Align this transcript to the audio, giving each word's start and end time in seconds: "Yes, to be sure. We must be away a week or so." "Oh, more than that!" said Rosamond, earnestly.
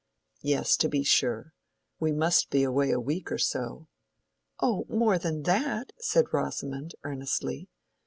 "Yes, 0.41 0.77
to 0.77 0.89
be 0.89 1.03
sure. 1.03 1.53
We 1.99 2.11
must 2.11 2.49
be 2.49 2.63
away 2.63 2.89
a 2.89 2.99
week 2.99 3.31
or 3.31 3.37
so." 3.37 3.87
"Oh, 4.59 4.87
more 4.89 5.19
than 5.19 5.43
that!" 5.43 5.93
said 5.99 6.33
Rosamond, 6.33 6.95
earnestly. 7.03 7.69